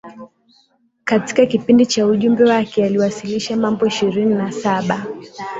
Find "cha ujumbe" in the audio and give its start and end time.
1.85-2.43